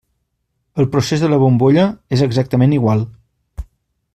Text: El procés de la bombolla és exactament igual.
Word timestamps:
El 0.83 0.87
procés 0.95 1.21
de 1.25 1.29
la 1.33 1.39
bombolla 1.43 1.83
és 2.17 2.25
exactament 2.29 2.73
igual. 2.79 3.05